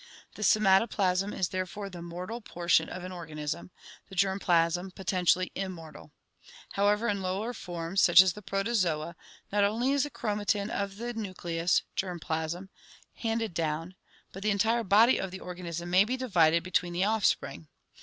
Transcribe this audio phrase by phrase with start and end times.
[0.33, 3.69] The somatoplasm is therefore the mortal portion of an organism;
[4.09, 6.11] the germ plasm potentially immortal.
[6.71, 9.15] However, in lower forms, such as the Protozoa,
[9.51, 12.69] not only is the chromatin of the nucleus (germ plasm)
[13.17, 13.93] handed down,
[14.31, 17.67] but the entire body of the organism may be divided between the offspring.